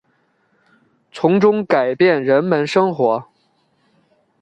[1.11, 3.27] 从中改变人们生活